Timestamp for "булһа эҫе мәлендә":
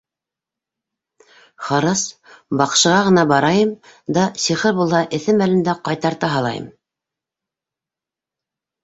4.79-5.77